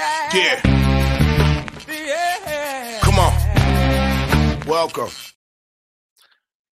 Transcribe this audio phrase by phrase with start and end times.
[0.00, 0.30] Yeah.
[0.32, 0.60] Yeah.
[1.86, 3.00] Yeah.
[3.02, 4.60] Come on.
[4.66, 5.10] Welcome.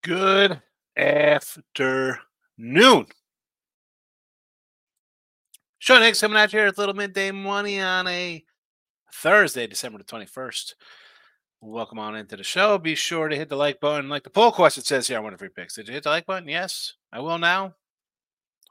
[0.02, 0.60] Good
[0.94, 2.18] afternoon.
[5.78, 8.44] Sean Higgs coming out here with Little Midday Money on a
[9.10, 10.74] Thursday, December the 21st.
[11.62, 12.76] Welcome on into the show.
[12.76, 14.10] Be sure to hit the like button.
[14.10, 15.76] Like the poll question says here, I want a free picks.
[15.76, 16.46] Did you hit the like button?
[16.46, 16.92] Yes.
[17.10, 17.74] I will now.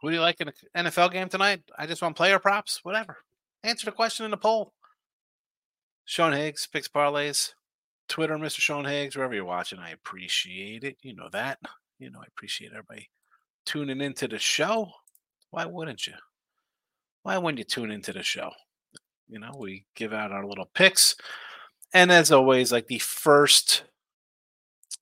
[0.04, 1.64] Who do you like in an NFL game tonight?
[1.76, 3.18] I just want player props, whatever.
[3.64, 4.74] Answer the question in the poll.
[6.06, 7.54] Sean Higgs, picks parlays,
[8.10, 8.60] Twitter, Mr.
[8.60, 9.80] Sean Higgs, wherever you're watching.
[9.80, 10.98] I appreciate it.
[11.02, 11.60] You know that.
[12.00, 13.10] You know, I appreciate everybody
[13.66, 14.92] tuning into the show.
[15.52, 16.14] Why wouldn't you?
[17.24, 18.52] Why wouldn't you tune into the show?
[19.30, 21.16] You know, we give out our little picks.
[21.94, 23.84] And as always, like the first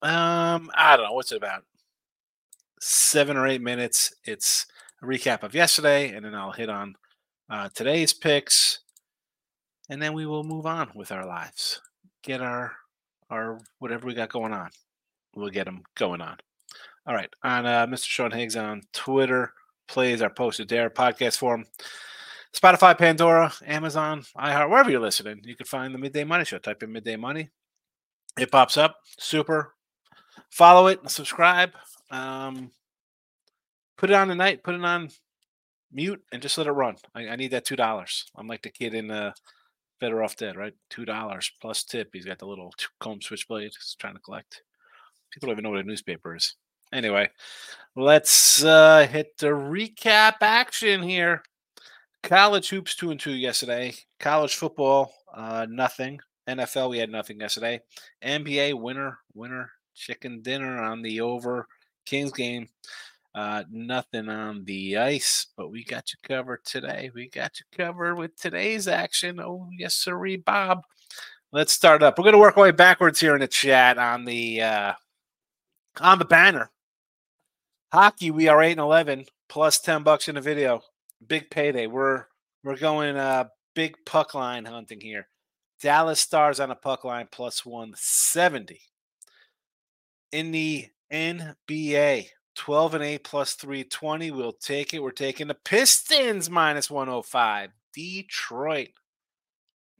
[0.01, 1.63] um, I don't know, what's it about?
[2.79, 4.13] Seven or eight minutes.
[4.23, 4.65] It's
[5.01, 6.96] a recap of yesterday, and then I'll hit on
[7.52, 8.80] uh, today's picks,
[9.90, 11.82] and then we will move on with our lives.
[12.24, 12.71] Get our
[13.30, 14.70] our whatever we got going on.
[15.35, 16.38] We'll get them going on.
[17.05, 18.05] All right, on uh, Mr.
[18.05, 19.54] Sean Higgs on Twitter
[19.88, 21.66] plays our posted there podcast form.
[22.55, 26.58] Spotify, Pandora, Amazon, iHeart, wherever you're listening, you can find the Midday Money Show.
[26.58, 27.49] Type in Midday Money.
[28.40, 28.98] It pops up.
[29.20, 29.74] Super.
[30.49, 31.71] Follow it, subscribe.
[32.10, 32.71] Um,
[33.98, 34.63] put it on tonight.
[34.63, 35.10] Put it on
[35.91, 36.95] mute and just let it run.
[37.15, 38.25] I, I need that two dollars.
[38.35, 39.34] I'm like the kid in uh,
[39.99, 40.73] Better Off Dead, right?
[40.89, 42.09] Two dollars plus tip.
[42.13, 43.71] He's got the little comb switchblade.
[43.77, 44.63] He's trying to collect.
[45.31, 46.55] People don't even know what a newspaper is.
[46.93, 47.29] Anyway,
[47.95, 51.41] let's uh, hit the recap action here.
[52.23, 53.93] College hoops two and two yesterday.
[54.19, 56.19] College football, uh, nothing.
[56.49, 57.79] NFL, we had nothing yesterday.
[58.23, 61.67] NBA winner, winner, chicken dinner on the over.
[62.05, 62.67] Kings game,
[63.34, 67.12] uh, nothing on the ice, but we got you covered today.
[67.13, 69.40] We got you covered with today's action.
[69.40, 70.81] Oh, yes, sirree, Bob.
[71.53, 72.18] Let's start up.
[72.18, 74.94] We're going to work our way backwards here in the chat on the uh,
[76.00, 76.72] on the banner.
[77.92, 80.81] Hockey, we are eight and eleven plus ten bucks in the video.
[81.25, 81.88] Big payday.
[81.88, 82.25] We're
[82.63, 85.28] we're going uh big puck line hunting here.
[85.81, 88.80] Dallas Stars on a puck line plus 170.
[90.31, 94.31] In the NBA, 12 and 8 plus 320.
[94.31, 95.01] We'll take it.
[95.01, 97.72] We're taking the Pistons minus 105.
[97.94, 98.89] Detroit.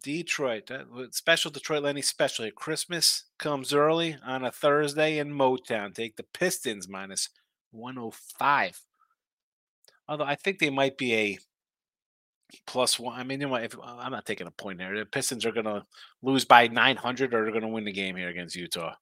[0.04, 0.72] Detroit.
[1.12, 2.50] Special Detroit Lenny special.
[2.52, 5.94] Christmas comes early on a Thursday in Motown.
[5.94, 7.30] Take the Pistons minus
[7.72, 8.82] 105.
[10.08, 11.40] Although I think they might be a
[12.66, 13.18] plus one.
[13.20, 15.52] I mean, you know, if uh, I'm not taking a point here, the Pistons are
[15.52, 15.86] going to
[16.22, 18.96] lose by 900 or they're going to win the game here against Utah.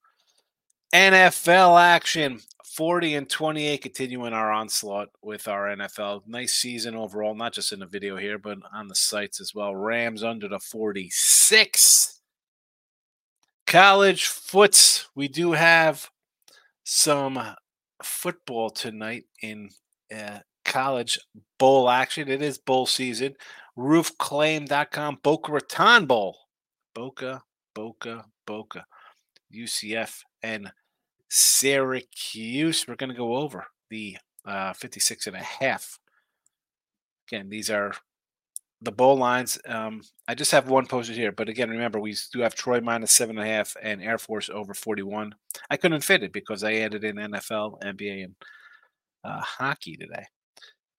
[0.94, 2.39] NFL action
[2.79, 6.22] 40 and 28 continuing our onslaught with our NFL.
[6.27, 9.75] Nice season overall, not just in the video here, but on the sites as well.
[9.75, 12.22] Rams under the 46.
[13.67, 15.09] College foots.
[15.13, 16.09] We do have
[16.85, 17.39] some
[18.01, 19.72] football tonight in
[20.16, 21.19] uh, college
[21.57, 22.29] bowl action.
[22.29, 23.35] It is bowl season.
[23.78, 26.38] Roofclaim.com, Boca Raton Bowl.
[26.95, 27.44] Boca,
[27.75, 28.85] Boca, Boca.
[29.53, 30.71] USF and
[31.29, 32.87] Syracuse.
[32.87, 35.99] We're going to go over the uh, 56 and a half.
[37.27, 37.93] Again, these are
[38.81, 39.59] the bowl lines.
[39.67, 43.11] Um, I just have one posted here, but again, remember we do have Troy minus
[43.11, 45.35] seven and a half and Air Force over 41.
[45.69, 48.35] I couldn't fit it because I added in NFL, NBA, and
[49.23, 50.25] uh, hockey today.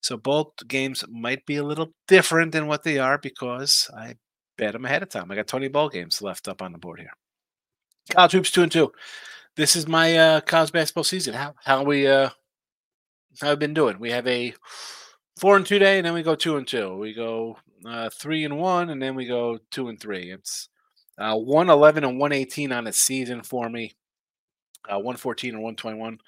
[0.03, 4.17] So both games might be a little different than what they are because I
[4.57, 5.31] bet them ahead of time.
[5.31, 7.13] I got 20 bowl games left up on the board here.
[8.09, 8.93] College hoops two and two.
[9.57, 11.35] This is my uh, college basketball season.
[11.35, 12.31] How how we uh
[13.41, 13.99] how we been doing?
[13.99, 14.55] We have a
[15.39, 16.97] four and two day, and then we go two and two.
[16.97, 20.33] We go uh, three and one, and then we go two and three.
[20.33, 20.69] It's
[21.19, 23.93] uh, one eleven and one eighteen on the season for me.
[24.89, 26.19] Uh, one fourteen and one twenty one.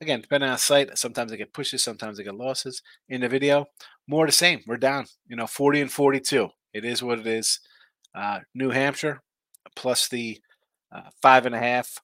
[0.00, 2.82] Again, depending on site, sometimes I get pushes, sometimes I get losses.
[3.08, 3.66] In the video,
[4.06, 4.60] more the same.
[4.66, 5.06] We're down.
[5.26, 6.50] You know, forty and forty two.
[6.72, 7.60] It is what it is.
[8.14, 9.22] Uh, New Hampshire
[9.74, 10.40] plus the
[10.92, 12.00] uh, five and a half.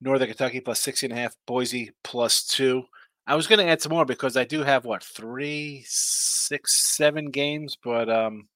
[0.00, 1.36] Northern Kentucky plus 16 and a half.
[1.46, 2.84] Boise plus two.
[3.26, 7.30] I was going to add some more because I do have what three, six, seven
[7.30, 8.48] games, but um,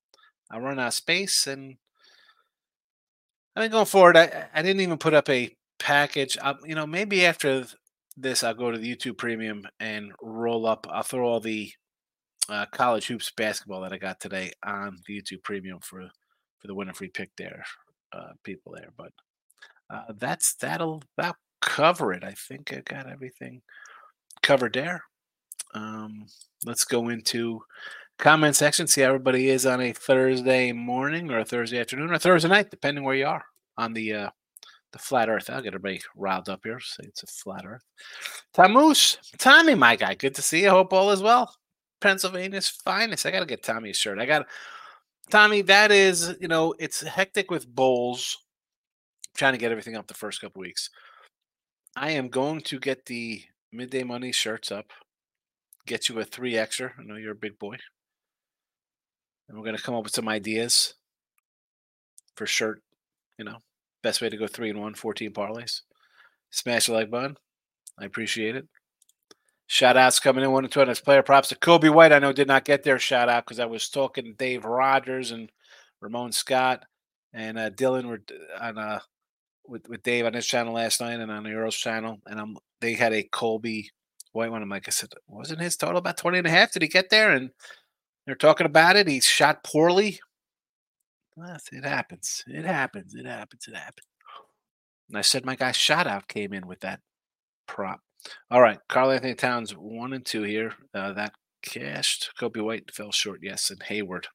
[0.51, 1.77] I run out of space, and
[3.57, 6.37] I mean going forward, I, I didn't even put up a package.
[6.43, 7.65] I, you know, maybe after
[8.17, 10.87] this, I'll go to the YouTube Premium and roll up.
[10.91, 11.73] I'll throw all the
[12.51, 16.03] uh, college hoops basketball that I got today on the YouTube Premium for
[16.59, 17.65] for the winner free pick there,
[18.13, 18.93] uh, people there.
[18.99, 19.13] But
[19.91, 22.25] uh, that's that'll that cover it.
[22.25, 23.63] I think I got everything
[24.43, 25.03] covered there.
[25.75, 26.27] Um,
[26.65, 27.63] let's go into
[28.19, 28.87] comment section.
[28.87, 32.71] See how everybody is on a Thursday morning or a Thursday afternoon or Thursday night,
[32.71, 33.45] depending where you are
[33.77, 34.31] on the uh,
[34.93, 35.51] the flat Earth.
[35.51, 36.81] I'll get everybody riled up here.
[36.81, 37.85] Say it's a flat Earth.
[38.55, 40.71] Tamus, Tommy, my guy, good to see you.
[40.71, 41.55] Hope all is well.
[42.01, 43.27] Pennsylvania's finest.
[43.27, 44.19] I got to get Tommy shirt.
[44.19, 44.47] I got
[45.31, 45.63] Tommy.
[45.63, 48.39] That is, you know, it's hectic with bowls.
[49.39, 50.91] Trying to get everything up the first couple weeks.
[51.97, 53.43] I am going to get the
[53.73, 54.87] midday money shirts up.
[55.87, 56.93] Get you a three extra.
[56.99, 57.77] I know you're a big boy.
[59.49, 60.95] And we're going to come up with some ideas
[62.37, 62.83] for shirt.
[63.39, 63.59] You know,
[64.03, 65.83] best way to go three and one, 14 parlays.
[66.51, 67.37] Smash the like button.
[67.99, 68.67] I appreciate it.
[69.67, 72.13] Shout outs coming in one and two on player props to Coby White.
[72.13, 75.31] I know did not get their shout out because I was talking to Dave Rogers
[75.31, 75.51] and
[76.01, 76.85] Ramon Scott
[77.35, 78.21] and uh, Dylan were
[78.61, 79.01] on uh,
[79.69, 82.95] with with Dave on his channel last night and on Euro's channel, and I'm they
[82.95, 83.87] had a Coby
[84.33, 84.63] White one.
[84.63, 86.73] I'm like, I said, wasn't his total about 20 and a half?
[86.73, 87.33] Did he get there?
[87.33, 87.51] And
[88.27, 89.09] they're talking about it.
[89.09, 90.21] He shot poorly.
[91.73, 92.45] It happens.
[92.47, 93.15] It happens.
[93.15, 93.67] It happens.
[93.69, 94.07] It happens.
[95.09, 97.01] And I said my guy shot out came in with that
[97.67, 98.01] prop.
[98.51, 100.73] All right, Karl-Anthony Towns one and two here.
[100.93, 101.33] Uh, that
[101.63, 102.31] cashed.
[102.39, 103.41] Coby White fell short.
[103.43, 104.27] Yes, and Hayward.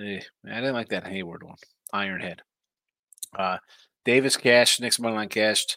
[0.00, 1.56] Eh, I didn't like that Hayward one.
[1.94, 2.38] Ironhead.
[3.38, 3.58] Uh,
[4.08, 4.80] Davis cashed.
[4.80, 5.76] Next line cashed.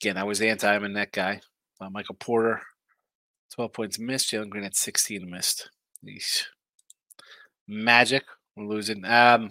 [0.00, 1.40] Again, I was anti him and that guy.
[1.80, 2.62] Uh, Michael Porter,
[3.56, 4.30] 12 points missed.
[4.30, 5.68] Jalen Green had 16 missed.
[6.06, 6.44] Eesh.
[7.66, 8.22] Magic,
[8.54, 9.04] we're losing.
[9.04, 9.50] Um,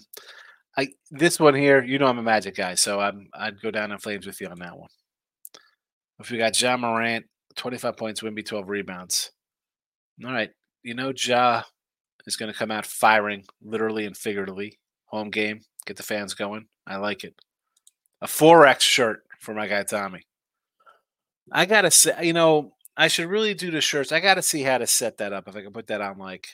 [0.77, 3.91] I this one here, you know I'm a Magic guy, so I'm I'd go down
[3.91, 4.89] in flames with you on that one.
[6.17, 7.25] If we got Ja Morant,
[7.57, 9.33] 25 points, Wemby 12 rebounds.
[10.25, 10.51] All right.
[10.83, 11.63] You know, Ja
[12.25, 14.79] is going to come out firing, literally and figuratively.
[15.07, 16.67] Home game, get the fans going.
[16.87, 17.35] I like it.
[18.21, 20.25] A 4X shirt for my guy Tommy.
[21.51, 24.11] I got to say, you know, I should really do the shirts.
[24.11, 25.47] I got to see how to set that up.
[25.47, 26.47] If I can put that on, like,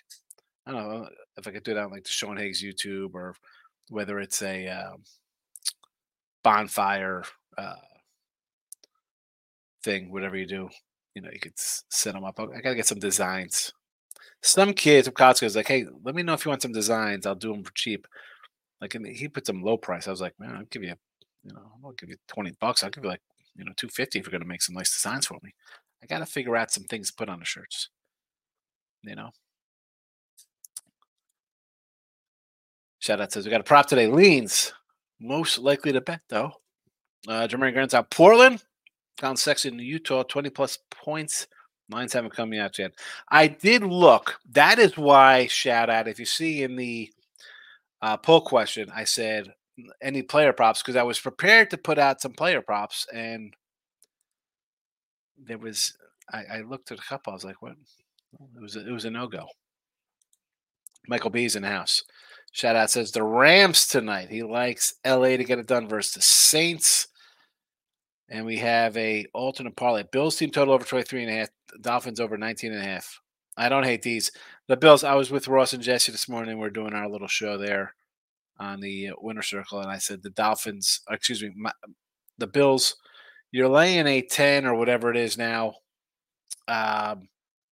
[0.66, 3.36] I don't know, if I could do that on like the Sean Higgs YouTube or
[3.90, 5.04] whether it's a um,
[6.44, 7.24] bonfire.
[7.58, 7.76] Uh,
[9.84, 10.70] thing, whatever you do,
[11.16, 12.40] you know, you could set them up.
[12.40, 13.74] I gotta get some designs.
[14.42, 17.26] Some kids from Costco is like, hey, let me know if you want some designs.
[17.26, 18.08] I'll do them for cheap.
[18.80, 20.08] Like, and he put some low price.
[20.08, 20.96] I was like, man, I'll give you,
[21.44, 22.84] you know, I'll give you twenty bucks.
[22.84, 23.22] I'll give you like,
[23.56, 25.54] you know, two fifty if you're gonna make some nice designs for me.
[26.04, 27.90] I gotta figure out some things to put on the shirts.
[29.04, 29.30] You know.
[33.00, 34.08] Shout out says we got a prop today.
[34.08, 34.74] Leans
[35.20, 36.52] most likely to bet though.
[37.28, 38.10] Uh, Jerami Grant's out.
[38.12, 38.64] Portland
[39.22, 41.46] Found Sexton in Utah, 20 plus points.
[41.90, 42.94] Lines haven't come out yet.
[43.30, 44.40] I did look.
[44.52, 47.12] That is why, shout out, if you see in the
[48.02, 49.54] uh, poll question, I said
[50.02, 53.54] any player props because I was prepared to put out some player props and
[55.38, 55.94] there was
[56.32, 57.32] I, I looked at a couple.
[57.32, 57.74] I was like, what?
[57.74, 59.48] It was a, it was a no go.
[61.08, 62.04] Michael B's in the house.
[62.54, 64.30] Shout out says the Rams tonight.
[64.30, 67.08] He likes LA to get it done versus the Saints.
[68.30, 70.04] And we have a alternate parlay.
[70.12, 71.50] Bills team total over 23 and a half.
[71.82, 73.20] Dolphins over 19 and a half.
[73.58, 74.32] I don't hate these.
[74.68, 76.60] The Bills, I was with Ross and Jesse this morning.
[76.60, 77.94] We are doing our little show there
[78.62, 79.80] on the winner circle.
[79.80, 81.72] And I said the Dolphins, excuse me, my,
[82.38, 82.96] the Bills,
[83.52, 85.74] you're laying a 10 or whatever it is now.
[86.68, 87.28] Um,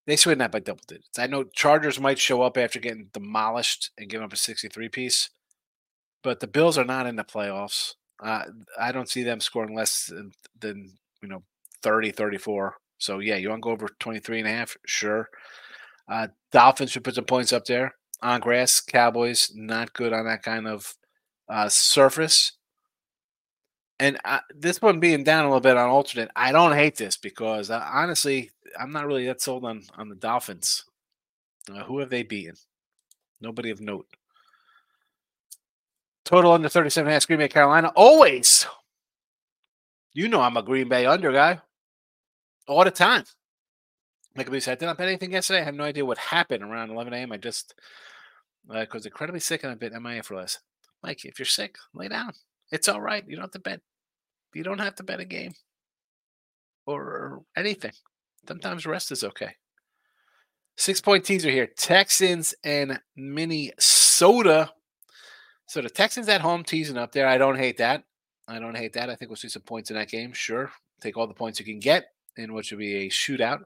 [0.08, 1.20] they swing that by double digits.
[1.20, 5.30] I know Chargers might show up after getting demolished and give up a 63 piece,
[6.24, 7.94] but the Bills are not in the playoffs.
[8.22, 8.46] Uh,
[8.78, 11.44] I don't see them scoring less than, than, you know
[11.84, 12.76] 30, 34.
[12.98, 14.76] So yeah, you want to go over 23 and a half?
[14.86, 15.30] Sure.
[16.12, 18.82] Uh, Dolphins should put some points up there on grass.
[18.82, 20.94] Cowboys not good on that kind of
[21.48, 22.54] uh, surface.
[24.00, 27.18] And I, this one being down a little bit on alternate, I don't hate this
[27.18, 30.86] because uh, honestly, I'm not really that sold on on the Dolphins.
[31.70, 32.56] Uh, who have they beaten?
[33.42, 34.08] Nobody of note.
[36.26, 37.92] Total under 37 half, Green Bay, Carolina.
[37.96, 38.66] Always.
[40.14, 41.60] You know I'm a Green Bay under guy.
[42.68, 43.24] All the time.
[44.40, 45.60] Like I said, I did not bet anything yesterday.
[45.60, 47.34] I have no idea what happened around 11 a.m.
[47.34, 47.76] I just,
[48.74, 50.60] uh, incredibly sick and a bit MIA for less.
[51.04, 52.32] Mike, if you're sick, lay down.
[52.72, 53.22] It's all right.
[53.28, 53.82] You don't have to bet.
[54.54, 55.52] You don't have to bet a game
[56.86, 57.92] or anything.
[58.48, 59.56] Sometimes rest is okay.
[60.78, 64.72] Six point teaser here Texans and Minnesota.
[65.68, 67.28] So the Texans at home teasing up there.
[67.28, 68.06] I don't hate that.
[68.48, 69.10] I don't hate that.
[69.10, 70.32] I think we'll see some points in that game.
[70.32, 70.72] Sure.
[71.02, 72.06] Take all the points you can get
[72.40, 73.62] in what should be a shootout.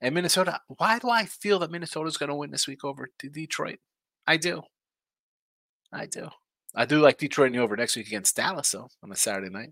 [0.00, 3.08] And Minnesota, why do I feel that Minnesota is going to win this week over
[3.18, 3.78] to Detroit?
[4.26, 4.62] I do.
[5.92, 6.28] I do.
[6.74, 9.50] I do like Detroit in the over next week against Dallas, though, on a Saturday
[9.50, 9.70] night.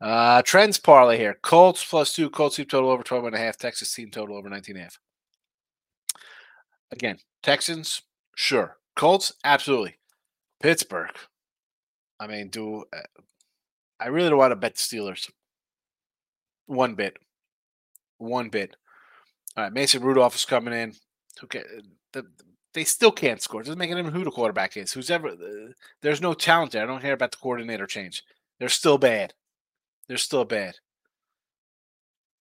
[0.00, 1.38] Uh, trends parlay here.
[1.42, 4.48] Colts plus two, Colts team total over 12 and a half, Texas team total over
[4.48, 4.98] 19 and a half.
[6.90, 8.02] Again, Texans,
[8.36, 8.76] sure.
[8.96, 9.96] Colts, absolutely.
[10.60, 11.10] Pittsburgh.
[12.20, 13.22] I mean, do uh,
[13.98, 15.30] I really don't want to bet the Steelers?
[16.72, 17.18] One bit.
[18.16, 18.76] One bit.
[19.58, 20.94] All right, Mason Rudolph is coming in.
[21.44, 21.62] Okay,
[22.12, 22.24] the,
[22.72, 23.60] they still can't score.
[23.60, 24.90] It doesn't make any who the quarterback is.
[24.90, 26.82] Who's ever uh, there's no talent there.
[26.82, 28.22] I don't care about the coordinator change.
[28.58, 29.34] They're still bad.
[30.08, 30.76] They're still bad.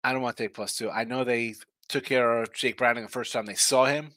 [0.01, 0.89] I don't want to take plus two.
[0.89, 1.55] I know they
[1.89, 4.13] took care of Jake Browning the first time they saw him,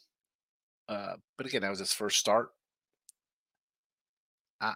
[0.88, 2.50] uh, but again, that was his first start.
[4.60, 4.74] Uh,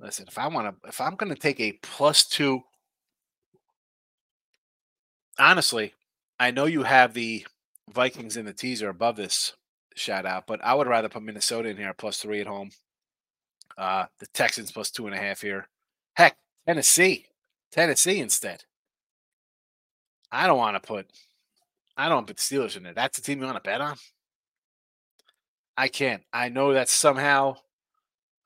[0.00, 2.62] listen, if I want to, if I'm going to take a plus two,
[5.38, 5.94] honestly,
[6.38, 7.46] I know you have the
[7.92, 9.54] Vikings in the teaser above this
[9.94, 12.70] shout out, but I would rather put Minnesota in here plus three at home.
[13.78, 15.68] Uh, the Texans plus two and a half here.
[16.14, 17.26] Heck, Tennessee,
[17.70, 18.64] Tennessee instead.
[20.32, 21.06] I don't want to put,
[21.96, 22.94] I don't put the Steelers in there.
[22.94, 23.96] That's the team you want to bet on.
[25.76, 26.22] I can't.
[26.32, 27.56] I know that somehow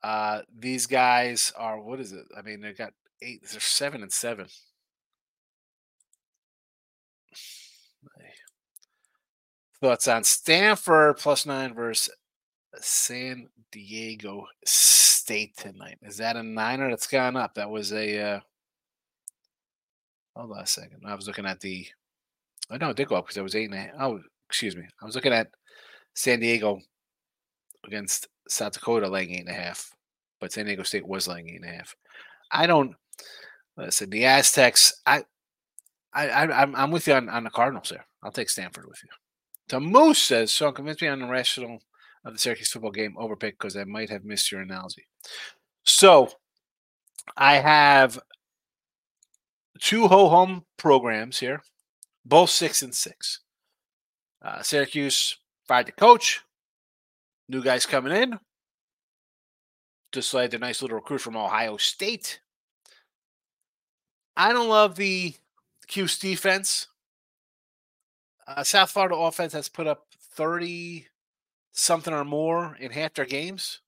[0.03, 2.25] uh, these guys are what is it?
[2.37, 3.41] I mean, they've got eight.
[3.49, 4.47] They're seven and seven.
[9.81, 12.13] Thoughts on Stanford plus nine versus
[12.75, 15.97] San Diego State tonight?
[16.03, 17.55] Is that a niner that's gone up?
[17.55, 18.19] That was a.
[18.19, 18.39] Uh,
[20.35, 21.01] hold on a second.
[21.05, 21.87] I was looking at the.
[22.69, 23.89] Oh no, it did go up because it was eight and a half.
[23.99, 24.83] Oh, excuse me.
[25.01, 25.47] I was looking at
[26.13, 26.79] San Diego
[27.83, 29.89] against South Dakota laying eight and a half,
[30.39, 31.95] but San Diego State was laying eight and a half.
[32.51, 32.95] I don't
[33.77, 34.11] listen.
[34.11, 34.93] The Aztecs.
[35.07, 35.23] I,
[36.13, 38.05] I, I I'm, I'm with you on, on the Cardinals there.
[38.21, 39.09] I'll take Stanford with you.
[39.79, 41.79] Moose says, so convince me on the rational
[42.25, 45.07] of the Syracuse football game over pick because I might have missed your analogy.
[45.83, 46.29] So
[47.37, 48.19] I have
[49.79, 51.61] two ho programs here,
[52.25, 53.39] both six and six.
[54.43, 55.37] Uh, Syracuse
[55.67, 56.41] fired the coach,
[57.47, 58.39] new guys coming in.
[60.11, 62.41] Just like the nice little recruit from Ohio State.
[64.35, 65.35] I don't love the
[65.87, 66.87] Cuse defense.
[68.57, 71.07] Uh, South Florida offense has put up 30
[71.71, 73.79] something or more in half their games.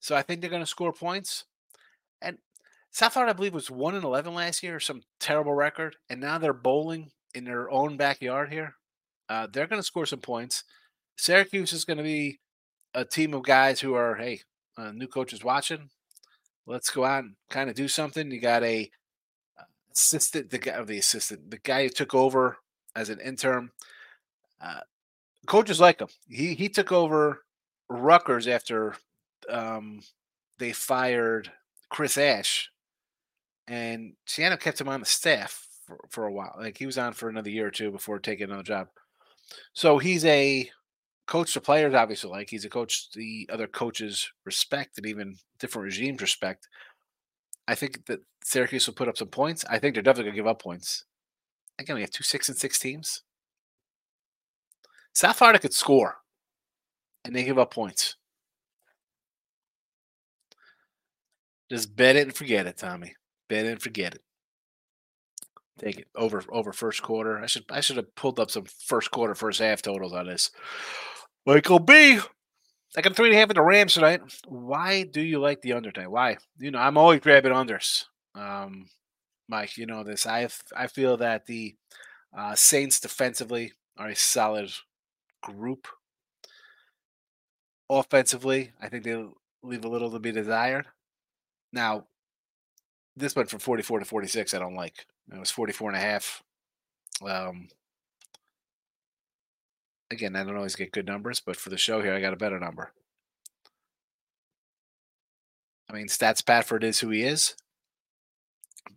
[0.00, 1.44] So I think they're going to score points.
[2.20, 2.38] And
[2.90, 5.96] South Florida, I believe, was 1 and 11 last year, some terrible record.
[6.10, 8.74] And now they're bowling in their own backyard here.
[9.28, 10.64] Uh, they're going to score some points.
[11.16, 12.40] Syracuse is going to be
[12.94, 14.40] a team of guys who are, hey,
[14.76, 15.88] uh, new coaches watching.
[16.66, 18.30] Let's go out and kind of do something.
[18.30, 18.90] You got a
[19.92, 22.58] assistant, the guy, of the assistant, the guy who took over
[22.96, 23.70] as an interim.
[24.60, 24.80] Uh,
[25.46, 26.08] coaches like him.
[26.28, 27.44] He he took over
[27.88, 28.96] Rutgers after
[29.48, 30.00] um,
[30.58, 31.52] they fired
[31.90, 32.70] Chris Ash,
[33.68, 36.54] and Schiano kept him on the staff for, for a while.
[36.58, 38.88] Like he was on for another year or two before taking another job.
[39.72, 40.68] So he's a
[41.26, 42.50] coach the players obviously like.
[42.50, 46.68] He's a coach the other coaches respect and even different regimes respect.
[47.68, 49.64] I think that Syracuse will put up some points.
[49.68, 51.04] I think they're definitely gonna give up points.
[51.78, 53.22] Again, we have two six and six teams.
[55.12, 56.16] South Florida could score,
[57.24, 58.16] and they give up points.
[61.70, 63.14] Just bet it and forget it, Tommy.
[63.48, 64.22] Bet it and forget it.
[65.78, 67.38] Take it over over first quarter.
[67.38, 70.50] I should I should have pulled up some first quarter, first half totals on this.
[71.44, 72.18] Michael B.
[72.96, 74.22] I got three and a half in the Rams tonight.
[74.46, 76.10] Why do you like the under tonight?
[76.10, 76.38] Why?
[76.58, 78.04] You know, I'm always grabbing unders.
[78.34, 78.86] Um,
[79.48, 80.26] Mike, you know this.
[80.26, 81.76] I I feel that the
[82.36, 84.70] uh, Saints defensively are a solid
[85.42, 85.86] group.
[87.88, 89.24] Offensively, I think they
[89.62, 90.86] leave a little to be desired.
[91.72, 92.06] Now,
[93.16, 94.54] this went from 44 to 46.
[94.54, 95.06] I don't like.
[95.32, 96.42] It was 44 and a half.
[97.24, 97.68] Um,
[100.10, 102.36] again, I don't always get good numbers, but for the show here, I got a
[102.36, 102.92] better number.
[105.88, 107.54] I mean, Stats Padford is who he is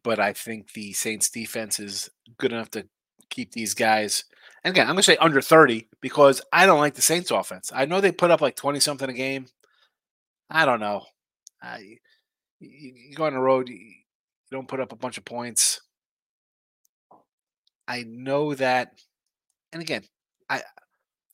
[0.04, 2.88] but I think the Saints defense is good enough to
[3.30, 4.26] keep these guys.
[4.64, 7.72] And again, I'm going to say under 30 because I don't like the Saints offense.
[7.74, 9.48] I know they put up like 20 something a game.
[10.50, 11.04] I don't know.
[11.64, 11.98] Uh, you,
[12.60, 13.80] you, go on the road, you,
[14.52, 15.82] don't put up a bunch of points.
[17.88, 18.94] I know that.
[19.72, 20.04] And again,
[20.50, 20.64] I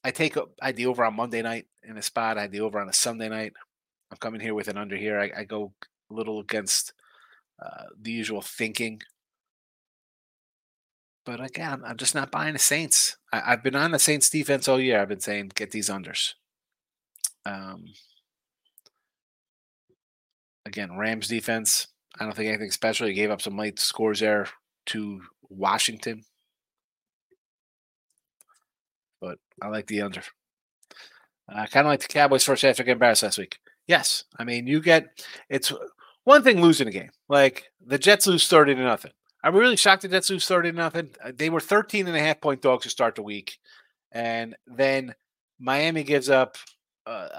[0.03, 2.37] I take I the over on Monday night in a spot.
[2.37, 3.53] I the over on a Sunday night.
[4.11, 5.19] I'm coming here with an under here.
[5.19, 5.73] I, I go
[6.11, 6.93] a little against
[7.61, 9.01] uh, the usual thinking.
[11.25, 13.17] But again, I'm just not buying the Saints.
[13.33, 15.01] I, have been on the Saints defense all year.
[15.01, 16.33] I've been saying get these unders.
[17.45, 17.85] Um,
[20.65, 21.87] again, Rams defense.
[22.19, 23.07] I don't think anything special.
[23.07, 24.47] He gave up some late scores there
[24.87, 26.23] to Washington.
[29.25, 30.21] but I like the under.
[31.49, 33.57] I kind of like the Cowboys first half get embarrassed last week.
[33.87, 35.71] Yes, I mean you get it's
[36.25, 37.11] one thing losing a game.
[37.29, 39.11] Like the Jets lose thirty to nothing.
[39.43, 41.09] I'm really shocked the Jets lose thirty to nothing.
[41.23, 43.57] Uh, They were 13 and a half point dogs to start the week,
[44.11, 45.15] and then
[45.59, 46.57] Miami gives up
[47.05, 47.29] uh,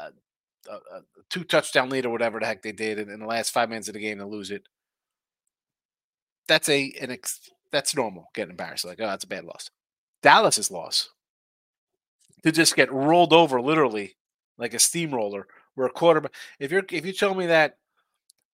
[0.68, 3.26] a, a, a two touchdown lead or whatever the heck they did in, in the
[3.26, 4.66] last five minutes of the game to lose it.
[6.48, 7.40] That's a an ex,
[7.72, 8.30] that's normal.
[8.34, 9.70] Getting embarrassed like oh that's a bad loss.
[10.22, 11.10] Dallas's loss
[12.44, 14.16] to just get rolled over literally
[14.58, 15.46] like a steamroller.
[15.74, 17.76] Where a quarterback, if you're if you tell me that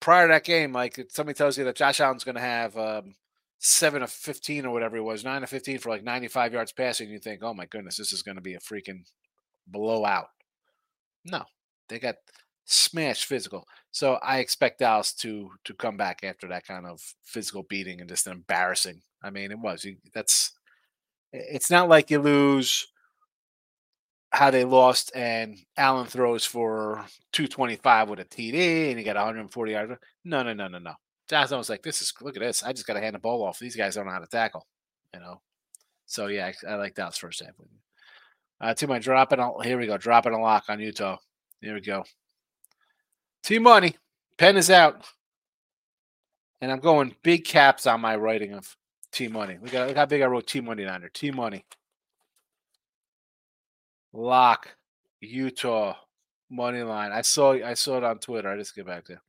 [0.03, 3.15] prior to that game, like somebody tells you that Josh Allen's going to have um,
[3.59, 7.09] seven of fifteen or whatever it was, nine of fifteen for like ninety-five yards passing,
[7.09, 9.05] you think, oh my goodness, this is going to be a freaking
[9.67, 10.29] blowout.
[11.25, 11.45] No,
[11.89, 12.17] they got
[12.65, 13.67] smashed physical.
[13.93, 18.09] So I expect Dallas to to come back after that kind of physical beating and
[18.09, 19.03] just embarrassing.
[19.23, 19.85] I mean, it was.
[19.85, 20.53] You, that's.
[21.33, 22.89] It's not like you lose
[24.33, 29.73] how they lost and Allen throws for 225 with a TD and he got 140
[29.73, 29.93] yards.
[30.25, 30.95] No, no, no, no, no.
[31.29, 32.63] Johnson was like, this is look at this.
[32.63, 33.59] I just got to hand the ball off.
[33.59, 34.67] These guys don't know how to tackle,
[35.15, 35.41] you know.
[36.07, 37.55] So yeah, I, I like Dallas first half.
[38.61, 41.19] Uh, to my dropping, here we go, dropping a lock on Utah.
[41.61, 42.05] Here we go.
[43.43, 43.97] T money,
[44.39, 45.05] pen is out,
[46.61, 48.77] and I'm going big caps on my writing of
[49.11, 49.59] T money.
[49.61, 51.11] Look, at, look how big I wrote T money down there.
[51.13, 51.65] T money.
[54.13, 54.69] Lock,
[55.21, 55.97] Utah,
[56.51, 57.13] money line.
[57.13, 58.49] I saw I saw it on Twitter.
[58.49, 59.23] I just get back there.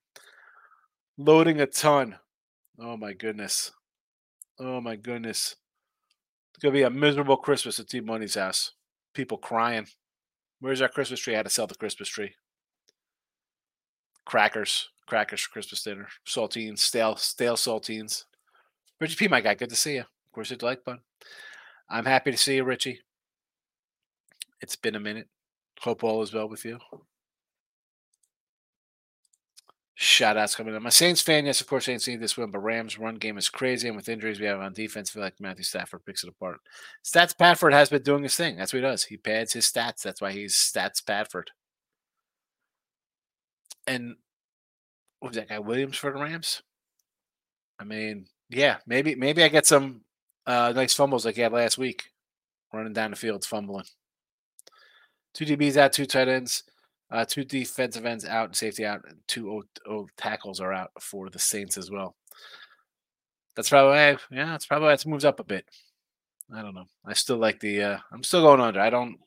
[1.18, 2.18] Loading a ton.
[2.80, 3.72] Oh my goodness.
[4.60, 5.56] Oh my goodness.
[6.54, 8.74] It's gonna be a miserable Christmas at T Money's house.
[9.14, 9.88] People crying.
[10.60, 11.34] Where's our Christmas tree?
[11.34, 12.34] I had to sell the Christmas tree.
[14.26, 16.08] Crackers, crackers for Christmas dinner.
[16.26, 18.24] Saltines, stale, stale saltines.
[19.00, 20.02] Richie P, my guy, good to see you.
[20.02, 21.02] Of course, hit the like button.
[21.90, 23.02] I'm happy to see you, Richie.
[24.64, 25.28] It's been a minute.
[25.82, 26.80] Hope all is well with you.
[29.94, 30.78] Shout outs coming in.
[30.78, 31.46] I'm a Saints fan.
[31.46, 33.90] Yes, of course, Saints need this win, but Rams' run game is crazy.
[33.90, 36.62] And with injuries we have on defense, I feel like Matthew Stafford picks it apart.
[37.04, 38.56] Stats Padford has been doing his thing.
[38.56, 39.04] That's what he does.
[39.04, 40.02] He pads his stats.
[40.02, 41.48] That's why he's Stats Padford.
[43.86, 44.16] And
[45.20, 46.64] what was that guy Williams for the Rams?
[47.80, 50.06] I mean, yeah, maybe maybe I get some
[50.48, 52.06] uh, nice fumbles like he had last week,
[52.72, 53.84] running down the field, fumbling.
[55.34, 56.64] Two DBs out, two tight ends,
[57.12, 60.92] uh, two defensive ends out, and safety out, and two o, o tackles are out
[61.00, 62.16] for the Saints as well.
[63.56, 65.66] That's probably yeah, that's probably it moves up a bit.
[66.54, 66.88] I don't know.
[67.06, 67.84] I still like the.
[67.84, 68.80] Uh, I'm still going under.
[68.80, 69.18] I don't.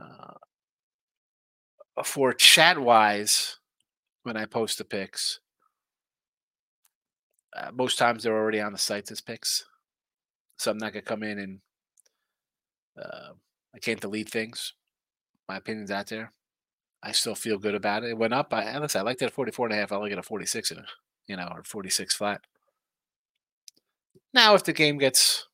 [0.00, 0.34] Uh,
[2.04, 3.58] for chat wise,
[4.22, 5.40] when I post the picks,
[7.56, 9.64] uh, most times they're already on the sites as picks,
[10.56, 11.60] so I'm not gonna come in and
[13.00, 13.32] uh,
[13.74, 14.74] I can't delete things.
[15.50, 16.32] My opinion's out there.
[17.02, 18.10] I still feel good about it.
[18.10, 18.54] It went up.
[18.54, 19.90] I listen, I liked it at 44 and a half.
[19.90, 20.84] I like it at 46 in it,
[21.26, 22.40] you know, or 46 flat.
[24.32, 25.48] Now, if the game gets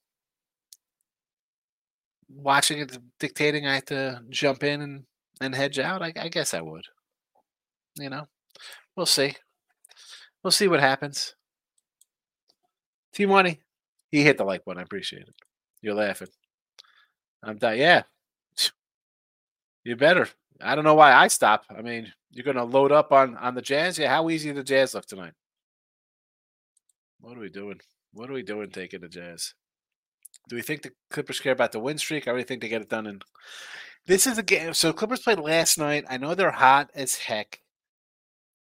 [2.28, 5.04] watching it dictating, I have to jump in and,
[5.40, 6.02] and hedge out.
[6.02, 6.84] I, I guess I would.
[7.98, 8.28] You know,
[8.96, 9.34] we'll see.
[10.44, 11.34] We'll see what happens.
[13.14, 13.60] T Money,
[14.10, 14.80] he hit the like button.
[14.80, 15.34] I appreciate it.
[15.80, 16.28] You're laughing.
[17.42, 17.78] I'm done.
[17.78, 18.02] Yeah,
[19.86, 20.28] you better.
[20.60, 21.64] I don't know why I stop.
[21.70, 23.98] I mean, you're going to load up on on the Jazz.
[23.98, 25.32] Yeah, how easy the Jazz look tonight?
[27.20, 27.80] What are we doing?
[28.12, 29.54] What are we doing taking the Jazz?
[30.48, 32.26] Do we think the Clippers care about the win streak?
[32.26, 33.06] I really think they get it done.
[33.06, 33.24] And
[34.06, 34.74] this is a game.
[34.74, 36.04] So Clippers played last night.
[36.08, 37.60] I know they're hot as heck.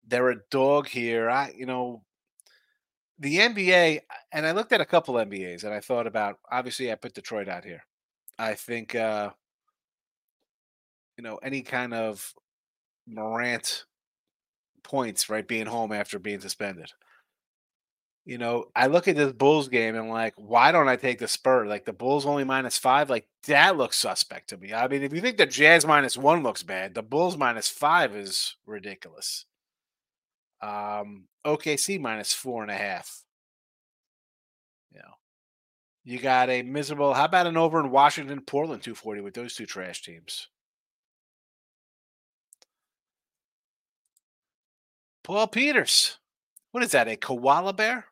[0.08, 1.30] They're a dog here.
[1.30, 2.04] I, you know,
[3.18, 6.38] the NBA, and I looked at a couple NBAs, and I thought about.
[6.52, 7.84] Obviously, I put Detroit out here.
[8.38, 9.32] I think, uh,
[11.18, 12.34] you know, any kind of
[13.08, 13.86] Morant
[14.84, 16.92] points, right, being home after being suspended
[18.26, 21.20] you know, I look at this Bulls game and I'm like, why don't I take
[21.20, 21.70] the Spurs?
[21.70, 24.74] Like the Bulls only minus five, like that looks suspect to me.
[24.74, 28.16] I mean, if you think the Jazz minus one looks bad, the Bulls minus five
[28.16, 29.46] is ridiculous.
[30.60, 33.22] Um, OKC minus four and a half.
[34.92, 35.14] You know,
[36.04, 37.14] you got a miserable.
[37.14, 40.48] How about an over in Washington, Portland, two forty with those two trash teams?
[45.26, 46.20] Paul Peters.
[46.72, 47.08] What is that?
[47.08, 48.06] A koala bear?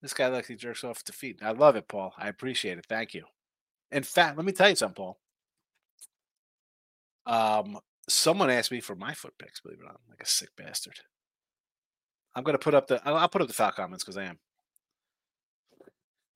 [0.00, 1.40] This guy likes he jerks off to feet.
[1.42, 2.14] I love it, Paul.
[2.16, 2.86] I appreciate it.
[2.88, 3.24] Thank you.
[3.92, 5.18] In fact, let me tell you something, Paul.
[7.26, 10.48] Um, someone asked me for my foot picks, believe it or not, like a sick
[10.56, 10.98] bastard.
[12.34, 14.38] I'm gonna put up the I'll, put up the foul comments because I am.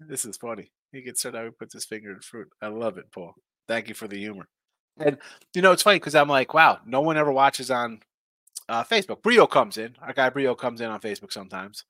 [0.00, 0.70] This is funny.
[0.92, 2.48] He gets started out, he puts his finger in fruit.
[2.60, 3.32] I love it, Paul.
[3.68, 4.48] Thank you for the humor.
[4.98, 5.16] And
[5.54, 8.00] you know, it's funny because I'm like, wow, no one ever watches on
[8.68, 9.22] uh, Facebook.
[9.22, 9.94] Brio comes in.
[10.00, 11.85] Our guy Brio comes in on Facebook sometimes.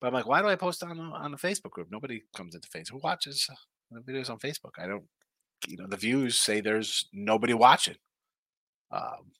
[0.00, 1.88] But I'm like, why do I post on the, on the Facebook group?
[1.90, 2.90] Nobody comes into Facebook.
[2.92, 3.48] Who watches
[3.90, 4.72] the videos on Facebook?
[4.78, 5.04] I don't.
[5.66, 7.96] You know, the views say there's nobody watching.
[8.92, 9.32] Um,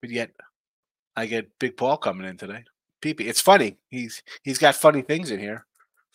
[0.00, 0.30] but yet,
[1.16, 2.64] I get Big Paul coming in today.
[3.02, 3.20] PP.
[3.20, 3.76] It's funny.
[3.88, 5.66] He's he's got funny things in here,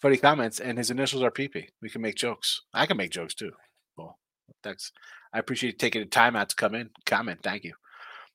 [0.02, 1.68] funny comments, and his initials are PP.
[1.82, 2.62] We can make jokes.
[2.74, 3.52] I can make jokes too.
[3.98, 4.18] Well,
[4.64, 4.92] thanks.
[5.34, 7.40] I appreciate you taking the time out to come in, comment.
[7.44, 7.74] Thank you.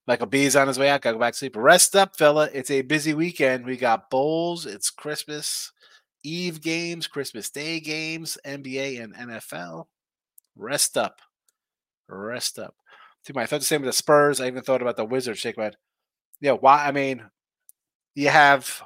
[0.06, 1.02] Michael B is on his way out.
[1.02, 1.56] Gotta go back to sleep.
[1.56, 2.48] Rest up, fella.
[2.52, 3.66] It's a busy weekend.
[3.66, 4.64] We got bowls.
[4.64, 5.72] It's Christmas
[6.22, 9.86] Eve games, Christmas Day games, NBA and NFL.
[10.54, 11.20] Rest up.
[12.08, 12.76] Rest up.
[13.34, 14.40] I thought the same with the Spurs.
[14.40, 15.40] I even thought about the Wizards.
[15.40, 15.72] Shake my.
[16.40, 16.86] Yeah, why?
[16.86, 17.24] I mean,
[18.14, 18.82] you have.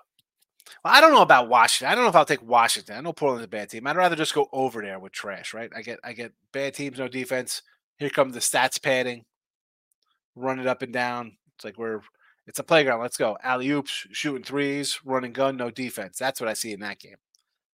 [0.82, 1.92] Well, I don't know about Washington.
[1.92, 2.96] I don't know if I'll take Washington.
[2.96, 3.86] I know Portland's a bad team.
[3.86, 5.70] I'd rather just go over there with trash, right?
[5.76, 7.60] I get, I get bad teams, no defense.
[7.98, 9.26] Here come the stats padding
[10.34, 11.36] run it up and down.
[11.56, 12.00] It's like we're
[12.46, 13.00] it's a playground.
[13.00, 13.36] Let's go.
[13.42, 16.18] Alley oops, shooting threes, running gun, no defense.
[16.18, 17.16] That's what I see in that game.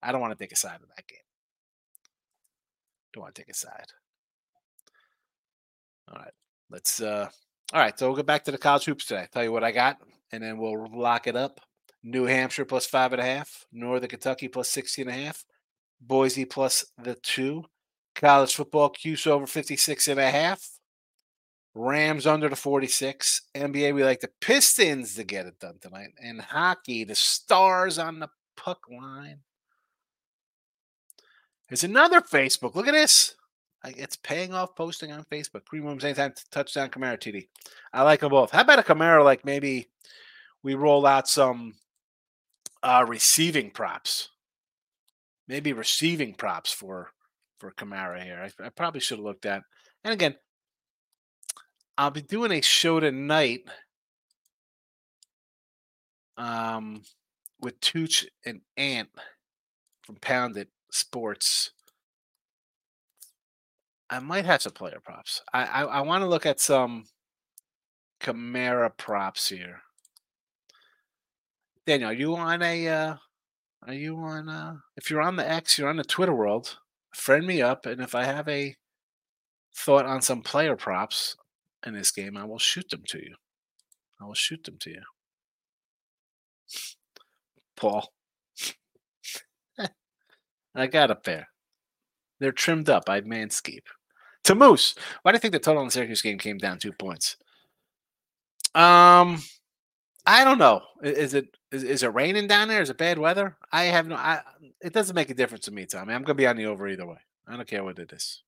[0.02, 1.18] I don't want to take a side in that game.
[3.12, 3.92] Don't want to take a side.
[6.08, 6.32] All right.
[6.70, 7.28] Let's uh
[7.72, 9.26] all right, so we'll get back to the college hoops today.
[9.32, 9.98] Tell you what I got,
[10.30, 11.60] and then we'll lock it up.
[12.04, 15.44] New Hampshire plus five and a half, Northern Kentucky plus 16 and a half,
[16.00, 17.64] Boise plus the two,
[18.14, 20.75] college football Cuse over 56 and a half,
[21.76, 23.42] Rams under the 46.
[23.54, 26.08] NBA, we like the Pistons to get it done tonight.
[26.18, 29.40] And hockey, the Stars on the puck line.
[31.68, 32.74] There's another Facebook.
[32.74, 33.34] Look at this.
[33.84, 35.66] It's paying off posting on Facebook.
[35.66, 37.46] Cream Rooms anytime touchdown Kamara TD.
[37.92, 38.50] I like them both.
[38.50, 39.22] How about a Kamara?
[39.22, 39.88] Like maybe
[40.62, 41.74] we roll out some
[42.82, 44.30] uh, receiving props.
[45.46, 47.10] Maybe receiving props for
[47.60, 48.42] for Kamara here.
[48.42, 49.62] I, I probably should have looked at.
[50.02, 50.36] And again,
[51.98, 53.62] I'll be doing a show tonight
[56.36, 57.02] um,
[57.60, 59.08] with Tooch and Ant
[60.02, 61.70] from Pounded Sports.
[64.10, 65.42] I might have some player props.
[65.54, 67.04] I I, I want to look at some
[68.20, 69.80] Kamara props here.
[71.86, 72.88] Daniel, are you on a?
[72.88, 73.14] Uh,
[73.86, 74.50] are you on?
[74.50, 76.78] Uh, if you're on the X, you're on the Twitter world.
[77.14, 78.76] Friend me up, and if I have a
[79.74, 81.36] thought on some player props,
[81.86, 83.36] in this game, I will shoot them to you.
[84.20, 85.02] I will shoot them to you.
[87.76, 88.12] Paul.
[90.74, 91.48] I got a pair.
[92.40, 93.86] They're trimmed up I manscape.
[94.44, 96.92] To Moose, why do you think the total in the Syracuse game came down two
[96.92, 97.36] points?
[98.74, 99.42] Um,
[100.24, 100.82] I don't know.
[101.02, 102.82] Is it is, is it raining down there?
[102.82, 103.56] Is it bad weather?
[103.72, 104.16] I have no.
[104.16, 104.42] I
[104.80, 106.14] it doesn't make a difference to me, Tommy.
[106.14, 107.18] I'm gonna be on the over either way.
[107.48, 108.42] I don't care what it is.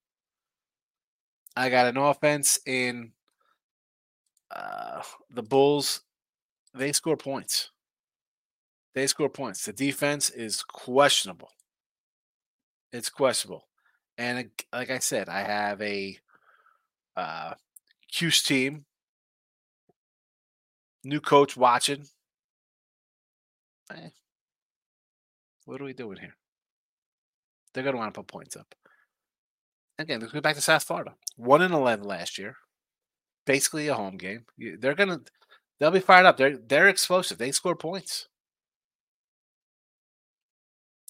[1.56, 3.12] I got an offense in
[4.50, 6.02] uh, the Bulls,
[6.74, 7.70] they score points.
[8.94, 9.64] They score points.
[9.64, 11.50] The defense is questionable.
[12.92, 13.68] It's questionable.
[14.16, 16.18] And like I said, I have a
[17.16, 17.54] uh,
[18.10, 18.86] Cuse team,
[21.04, 22.06] new coach watching.
[23.92, 24.08] Eh,
[25.66, 26.34] what are we doing here?
[27.72, 28.74] They're going to want to put points up.
[29.98, 31.14] Again, let's go back to South Florida.
[31.36, 32.56] 1 and 11 last year
[33.48, 34.44] basically a home game.
[34.58, 35.22] They're gonna
[35.80, 36.36] they'll be fired up.
[36.36, 37.38] They're they're explosive.
[37.38, 38.28] They score points.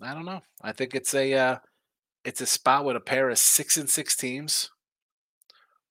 [0.01, 0.43] I don't know.
[0.63, 1.57] I think it's a uh,
[2.25, 4.71] it's a spot with a pair of six and six teams.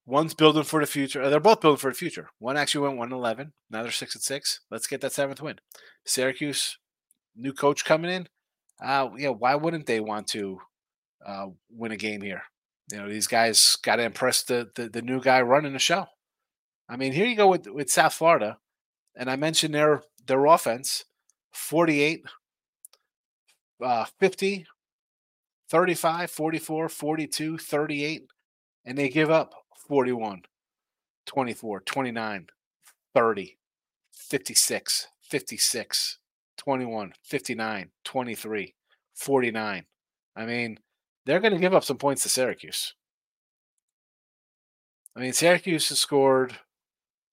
[0.06, 1.30] One's building for the future.
[1.30, 2.30] They're both building for the future.
[2.40, 3.52] One actually went one eleven.
[3.70, 4.62] Now they're six and six.
[4.72, 5.60] Let's get that seventh win.
[6.06, 6.78] Syracuse,
[7.36, 8.28] new coach coming in.
[8.82, 10.60] Uh, yeah, why wouldn't they want to
[11.26, 12.44] uh, win a game here?
[12.90, 16.06] You know, these guys got to impress the, the the new guy running the show.
[16.90, 18.58] I mean, here you go with, with South Florida,
[19.16, 21.06] and I mentioned their their offense
[21.52, 22.26] 48,
[23.84, 24.66] uh, 50,
[25.70, 28.24] 35, 44, 42, 38,
[28.86, 29.54] and they give up
[29.88, 30.44] 41,
[31.26, 32.48] 24, 29,
[33.14, 33.58] 30,
[34.12, 36.20] 56, 56,
[36.58, 38.76] 21, 59, 23,
[39.16, 39.86] 49.
[40.36, 40.80] I mean,
[41.26, 42.94] they're going to give up some points to Syracuse.
[45.16, 46.58] I mean, Syracuse has scored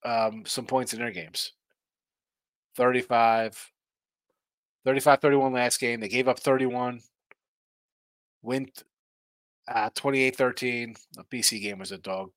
[0.04, 1.52] um, some points in their games
[2.76, 3.70] 35,
[4.84, 6.00] 35 31 last game.
[6.00, 7.00] They gave up 31,
[8.42, 8.82] went
[9.68, 10.94] uh, 28 13.
[11.12, 12.30] The BC game was a dog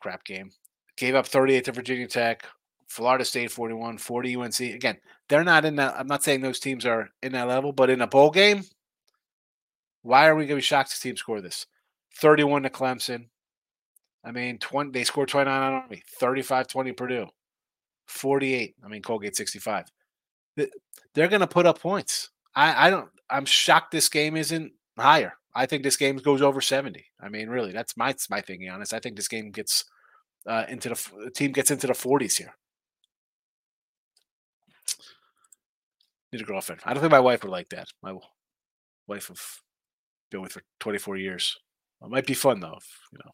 [0.00, 0.50] crap game.
[0.96, 2.44] Gave up 38 to Virginia Tech.
[2.88, 4.60] Florida State 41, 40 UNC.
[4.60, 4.96] Again,
[5.28, 5.94] they're not in that.
[5.98, 8.62] I'm not saying those teams are in that level, but in a bowl game,
[10.02, 11.66] why are we going to be shocked to team score this?
[12.16, 13.26] 31 to Clemson,
[14.24, 17.26] I mean, 20, they scored 29 on Army, 35 20 Purdue,
[18.06, 18.74] 48.
[18.84, 19.86] I mean, Colgate 65.
[20.56, 22.30] They're going to put up points.
[22.54, 25.34] I, I don't, I'm shocked this game isn't higher.
[25.54, 27.04] I think this game goes over 70.
[27.20, 28.92] I mean, really, that's my, my thinking on this.
[28.92, 29.84] I think this game gets
[30.46, 32.54] uh, into the, the team gets into the 40s here.
[36.32, 36.82] Need a girlfriend.
[36.84, 37.88] I don't think my wife would like that.
[38.02, 38.14] My
[39.06, 39.42] wife have
[40.30, 41.56] been with for 24 years.
[42.02, 42.76] It might be fun though.
[42.76, 43.30] If, you know,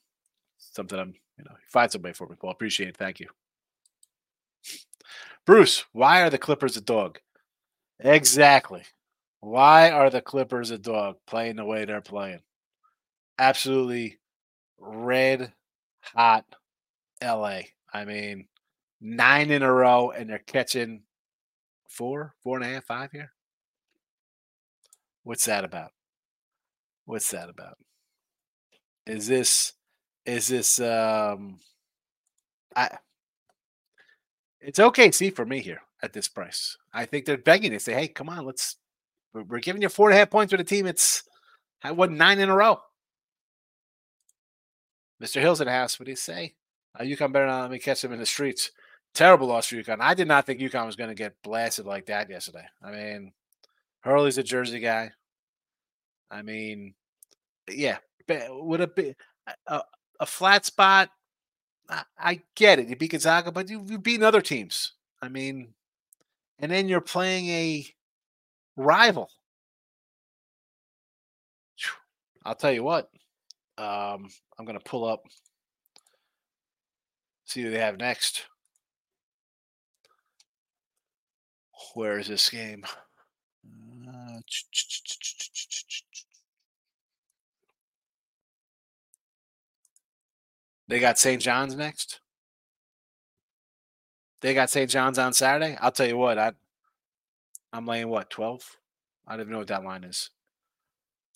[0.73, 2.37] something I'm, you know, find somebody for me.
[2.43, 2.97] Well, appreciate it.
[2.97, 3.29] Thank you.
[5.47, 7.19] Bruce, why are the Clippers a dog?
[8.01, 8.83] Exactly.
[9.41, 12.41] Why are the Clippers a dog playing the way they're playing?
[13.39, 14.19] Absolutely
[14.79, 15.53] red
[16.01, 16.45] hot
[17.23, 17.61] LA.
[17.93, 18.49] I mean,
[19.01, 21.03] nine in a row, and they're catching
[21.89, 23.33] four, four and a half, five here.
[25.23, 25.93] What's that about?
[27.05, 27.79] What's that about?
[29.07, 29.75] Is this
[30.27, 31.59] is this um
[32.75, 32.91] I
[34.61, 36.77] it's OKC for me here at this price.
[36.93, 38.77] I think they're begging to say, hey, come on, let's
[39.35, 40.87] we're giving you four and a half points with a team.
[40.87, 41.25] It's
[41.83, 42.81] I won nine in a row.
[45.23, 45.41] Mr.
[45.41, 45.99] Hill's in the house.
[45.99, 46.55] What do you say?
[46.99, 48.71] Uh, UConn better not let me catch them in the streets.
[49.15, 50.01] Terrible loss for UConn.
[50.01, 52.65] I did not think UConn was going to get blasted like that yesterday.
[52.83, 53.33] I mean,
[54.01, 55.13] Hurley's a Jersey guy.
[56.31, 56.95] I mean,
[57.71, 59.15] yeah, would it be
[59.67, 59.83] a,
[60.21, 61.11] a flat spot?
[62.19, 62.89] I, get it.
[62.89, 64.93] You beat Gonzaga, but you, you've beaten other teams.
[65.21, 65.75] I mean,
[66.59, 67.87] and then you're playing a
[68.77, 69.31] rival.
[72.45, 73.11] I'll tell you what.
[73.79, 75.25] Um, I'm going to pull up,
[77.45, 78.45] see who they have next.
[81.95, 82.85] Where is this game?
[84.07, 84.41] Uh,
[90.89, 91.41] they got St.
[91.41, 92.21] John's next.
[94.41, 94.91] They got St.
[94.91, 95.77] John's on Saturday.
[95.81, 96.53] I'll tell you what, I
[97.73, 98.77] I'm laying what, 12?
[99.27, 100.31] I don't even know what that line is.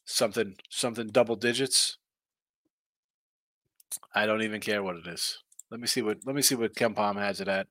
[0.04, 1.98] Something something double digits.
[4.14, 5.38] I don't even care what it is.
[5.70, 7.66] Let me see what let me see what KenPom has it at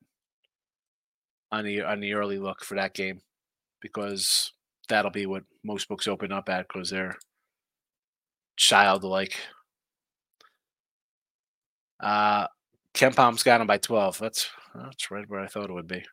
[1.52, 3.22] on the on the early look for that game
[3.82, 4.54] because
[4.90, 7.18] that'll be what most books open up at because they're
[8.56, 9.38] childlike.
[12.00, 12.48] Uh,
[12.94, 14.20] KenPom's got him by 12.
[14.20, 16.04] That's that's right where I thought it would be.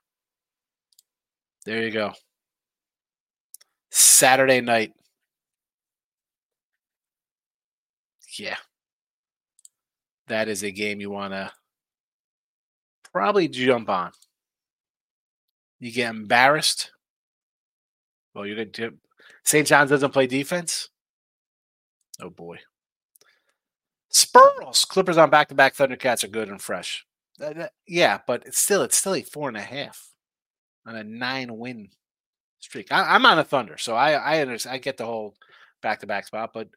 [1.64, 2.12] There you go.
[3.90, 4.92] Saturday night.
[8.38, 8.56] Yeah.
[10.28, 11.52] That is a game you want to
[13.12, 14.12] probably jump on.
[15.78, 16.90] You get embarrassed.
[18.34, 18.94] Well, you're going to.
[19.44, 19.66] St.
[19.66, 20.88] John's doesn't play defense.
[22.20, 22.58] Oh boy.
[24.14, 24.84] Spurs.
[24.84, 27.04] Clippers on back to back Thundercats are good and fresh.
[27.42, 30.12] Uh, yeah, but it's still it's still a four and a half
[30.86, 31.88] on a nine win
[32.60, 32.92] streak.
[32.92, 34.74] I, am on a Thunder, so I I understand.
[34.74, 35.34] I get the whole
[35.82, 36.68] back to back spot, but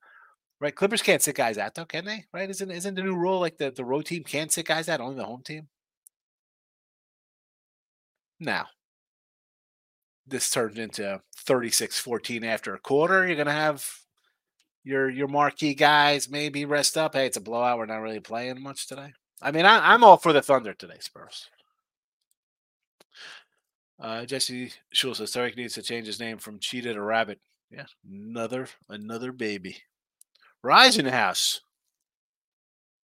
[0.60, 2.26] right, Clippers can't sit guys out though, can they?
[2.34, 2.50] Right?
[2.50, 5.16] Isn't isn't the new rule like the the road team can't sit guys out, only
[5.16, 5.68] the home team?
[8.40, 8.68] Now,
[10.28, 13.28] this turned into 36-14 after a quarter.
[13.28, 13.88] You're gonna have
[14.88, 17.14] your your marquee guys maybe rest up.
[17.14, 17.78] Hey, it's a blowout.
[17.78, 19.14] We're not really playing much today.
[19.42, 21.50] I mean, I, I'm all for the Thunder today, Spurs.
[24.00, 27.40] Uh, Jesse Schul says Tarek needs to change his name from Cheetah to Rabbit.
[27.70, 29.78] Yeah, another another baby.
[30.64, 31.62] Rise in the house.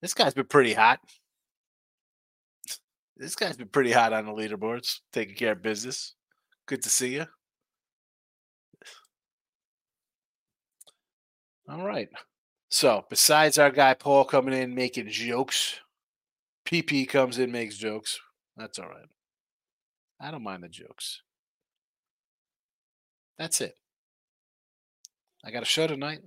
[0.01, 0.99] This guy's been pretty hot.
[3.15, 6.13] This guy's been pretty hot on the leaderboards, taking care of business.
[6.67, 7.25] Good to see you.
[11.69, 12.09] All right.
[12.69, 15.79] So, besides our guy Paul coming in making jokes,
[16.65, 18.19] PP comes in makes jokes.
[18.55, 19.07] That's all right.
[20.19, 21.21] I don't mind the jokes.
[23.37, 23.75] That's it.
[25.45, 26.19] I got a show tonight.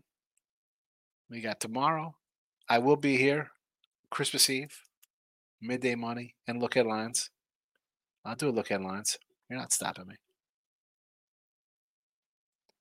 [1.28, 2.14] We got tomorrow.
[2.68, 3.50] I will be here
[4.10, 4.82] Christmas Eve,
[5.60, 7.30] midday money, and look at lines.
[8.24, 9.18] I'll do a look at lines.
[9.48, 10.16] You're not stopping me.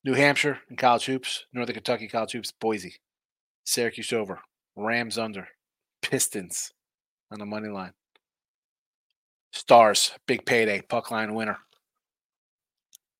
[0.03, 2.95] New Hampshire and college hoops, Northern Kentucky college hoops, Boise,
[3.65, 4.39] Syracuse over,
[4.75, 5.49] Rams under,
[6.01, 6.71] Pistons
[7.31, 7.93] on the money line.
[9.51, 11.57] Stars, big payday, puck line winner.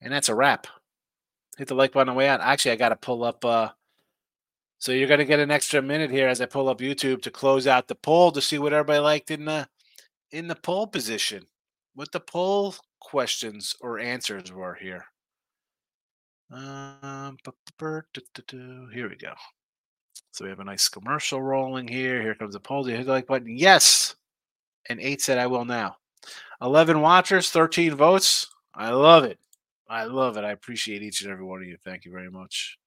[0.02, 0.68] And that's a wrap.
[1.58, 2.40] Hit the like button on the way out.
[2.40, 3.44] Actually, I got to pull up.
[3.44, 3.70] Uh,
[4.78, 7.32] so you're going to get an extra minute here as I pull up YouTube to
[7.32, 9.68] close out the poll to see what everybody liked in the
[10.32, 11.48] in the poll position.
[11.96, 15.08] What the poll questions or answers were here.
[16.52, 17.38] Um,
[17.80, 19.34] here we go.
[20.32, 22.22] So we have a nice commercial rolling here.
[22.22, 22.84] Here comes the poll.
[22.84, 23.56] Do you hit the like button?
[23.56, 24.16] Yes.
[24.90, 25.98] And eight said I will now.
[26.62, 28.48] 11 watchers, 13 votes.
[28.74, 29.40] I love it.
[29.90, 30.44] I love it.
[30.44, 31.78] I appreciate each and every one of you.
[31.84, 32.78] Thank you very much.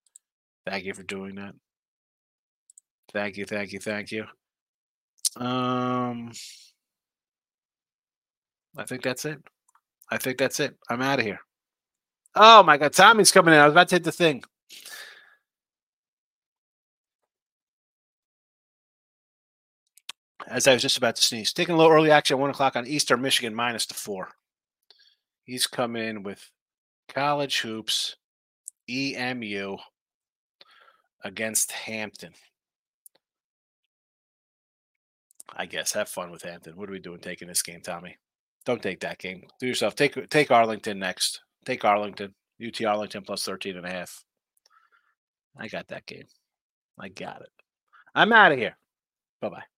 [0.66, 1.54] Thank you for doing that.
[3.12, 4.24] Thank you, thank you, thank you.
[5.36, 6.32] Um,
[8.76, 9.38] I think that's it.
[10.10, 10.76] I think that's it.
[10.88, 11.40] I'm out of here.
[12.34, 13.60] Oh my God, Tommy's coming in.
[13.60, 14.42] I was about to hit the thing.
[20.48, 22.76] As I was just about to sneeze, taking a little early action at one o'clock
[22.76, 24.28] on Eastern Michigan minus the four.
[25.44, 26.50] He's come in with
[27.08, 28.16] college hoops,
[28.88, 29.76] EMU
[31.24, 32.32] against Hampton.
[35.54, 36.76] I guess have fun with Hampton.
[36.76, 38.16] What are we doing taking this game, Tommy?
[38.64, 39.44] Don't take that game.
[39.60, 39.94] Do yourself.
[39.94, 41.40] Take take Arlington next.
[41.64, 42.34] Take Arlington.
[42.64, 44.24] UT Arlington plus 13 and a half.
[45.56, 46.26] I got that game.
[46.98, 47.50] I got it.
[48.14, 48.76] I'm out of here.
[49.40, 49.71] Bye bye.